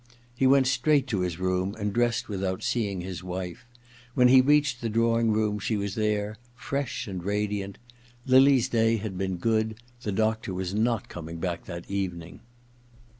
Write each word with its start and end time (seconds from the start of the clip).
He 0.35 0.47
went 0.47 0.65
straight 0.65 1.05
to 1.09 1.19
his 1.19 1.37
room 1.37 1.75
and 1.77 1.93
dressed 1.93 2.27
without 2.27 2.63
seeing 2.63 3.01
his 3.01 3.23
wife. 3.23 3.67
When 4.15 4.29
he 4.29 4.41
reached 4.41 4.81
the 4.81 4.89
drawing 4.89 5.29
room 5.31 5.59
she 5.59 5.77
was 5.77 5.93
there, 5.93 6.37
fresh 6.55 7.05
and 7.07 7.23
radiant. 7.23 7.77
Lily's 8.25 8.67
day 8.67 8.97
had 8.97 9.15
been 9.15 9.37
good; 9.37 9.75
the 10.01 10.11
doctor 10.11 10.55
was 10.55 10.73
not 10.73 11.07
coming 11.07 11.37
back 11.37 11.65
that 11.65 11.87
evening. 11.87 12.39